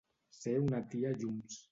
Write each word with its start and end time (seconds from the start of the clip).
Ser 0.37 0.53
una 0.61 0.79
tia 0.95 1.11
llums. 1.21 1.61